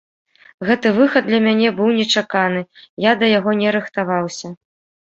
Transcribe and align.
Гэты 0.69 0.87
выхад 0.99 1.27
для 1.27 1.39
мяне 1.49 1.67
быў 1.81 1.93
нечаканы, 1.99 2.61
я 3.09 3.17
да 3.21 3.25
яго 3.37 3.51
не 3.63 3.77
рыхтаваўся. 3.79 4.47